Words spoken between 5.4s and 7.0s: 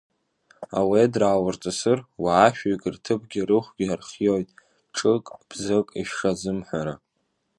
бзык ишазымҳәара.